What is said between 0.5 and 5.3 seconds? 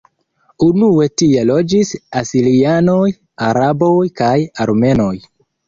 Unue tie loĝis asirianoj, araboj kaj armenoj.